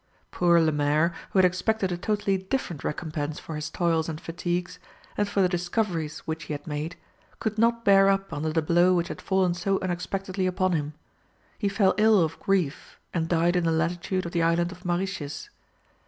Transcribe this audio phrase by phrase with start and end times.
[0.31, 4.79] Poor Lemaire, who had expected a totally different recompense for his toils and fatigues,
[5.15, 6.95] and for the discoveries which he had made,
[7.39, 10.93] could not bear up under the blow which had fallen so unexpectedly upon him;
[11.59, 15.51] he fell ill of grief and died in the latitude of the island of Mauritius.